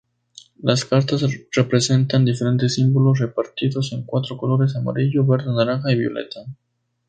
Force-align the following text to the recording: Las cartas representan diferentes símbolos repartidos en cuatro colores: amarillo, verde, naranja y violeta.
Las 0.63 0.83
cartas 0.83 1.23
representan 1.55 2.25
diferentes 2.25 2.73
símbolos 2.73 3.19
repartidos 3.19 3.93
en 3.93 4.01
cuatro 4.03 4.35
colores: 4.35 4.75
amarillo, 4.75 5.23
verde, 5.27 5.53
naranja 5.55 5.91
y 5.91 5.95
violeta. 5.95 6.39